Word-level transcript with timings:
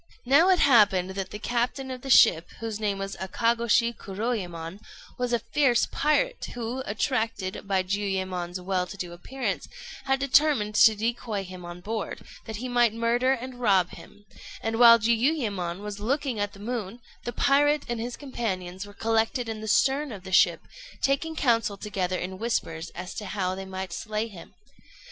]Now 0.25 0.49
it 0.49 0.57
happened 0.57 1.11
that 1.11 1.29
the 1.29 1.37
captain 1.37 1.91
of 1.91 2.01
the 2.01 2.09
ship, 2.09 2.49
whose 2.59 2.79
name 2.79 2.97
was 2.97 3.15
Akagôshi 3.17 3.95
Kuroyémon, 3.95 4.79
was 5.19 5.31
a 5.31 5.37
fierce 5.53 5.85
pirate 5.91 6.43
who, 6.55 6.79
attracted 6.87 7.67
by 7.67 7.83
Jiuyémon's 7.83 8.59
well 8.59 8.87
to 8.87 8.97
do 8.97 9.13
appearance, 9.13 9.67
had 10.05 10.19
determined 10.19 10.73
to 10.73 10.95
decoy 10.95 11.43
him 11.43 11.63
on 11.63 11.81
board, 11.81 12.23
that 12.45 12.55
he 12.55 12.67
might 12.67 12.95
murder 12.95 13.33
and 13.33 13.59
rob 13.59 13.91
him; 13.91 14.25
and 14.63 14.79
while 14.79 14.97
Jiuyémon 14.97 15.81
was 15.81 15.99
looking 15.99 16.39
at 16.39 16.53
the 16.53 16.59
moon, 16.59 16.99
the 17.23 17.31
pirate 17.31 17.83
and 17.87 17.99
his 17.99 18.17
companions 18.17 18.87
were 18.87 18.95
collected 18.95 19.47
in 19.47 19.61
the 19.61 19.67
stern 19.67 20.11
of 20.11 20.23
the 20.23 20.31
ship, 20.31 20.61
taking 21.03 21.35
counsel 21.35 21.77
together 21.77 22.17
in 22.17 22.39
whispers 22.39 22.89
as 22.95 23.13
to 23.13 23.25
how 23.25 23.53
they 23.53 23.65
might 23.65 23.93
slay 23.93 24.27
him. 24.27 24.55